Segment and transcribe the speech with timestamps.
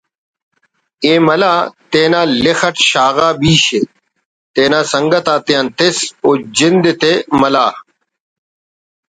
[1.11, 1.53] ءِ مَلا
[1.91, 3.81] تینا لخ اٹ شاغا بیش ءِ
[4.53, 7.67] تینا سنگت آتے تس وجند تے ملا